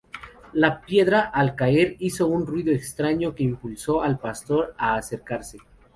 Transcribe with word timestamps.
La 0.53 0.81
piedra, 0.81 1.29
al 1.29 1.53
caer, 1.55 1.95
hizo 1.99 2.25
un 2.25 2.47
ruido 2.47 2.71
extraño, 2.71 3.35
que 3.35 3.43
impulsó 3.43 4.01
al 4.01 4.17
pastor 4.17 4.73
a 4.79 4.95
acercarse. 4.95 5.59